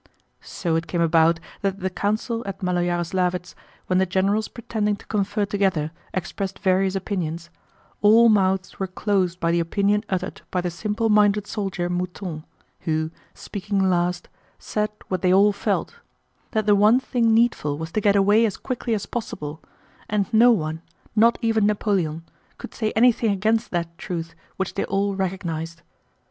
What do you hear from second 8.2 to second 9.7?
mouths were closed by the